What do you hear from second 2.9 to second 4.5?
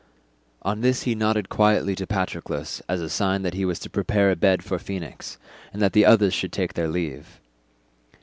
a sign that he was to prepare a